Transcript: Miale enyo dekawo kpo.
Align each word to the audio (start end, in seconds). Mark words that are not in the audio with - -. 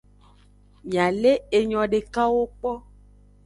Miale 0.87 1.31
enyo 1.57 1.81
dekawo 1.93 2.41
kpo. 2.57 2.71